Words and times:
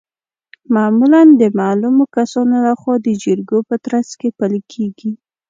معمولا 0.75 1.21
د 1.41 1.43
معلومو 1.59 2.03
کسانو 2.15 2.55
لخوا 2.67 2.95
د 3.01 3.07
جرګو 3.23 3.59
په 3.69 3.75
ترڅ 3.85 4.09
کې 4.19 4.29
پلي 4.37 4.61
کیږي. 4.73 5.11